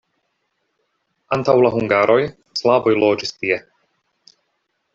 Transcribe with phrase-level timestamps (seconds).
[1.37, 2.17] Antaŭ la hungaroj
[2.61, 3.61] slavoj loĝis tie.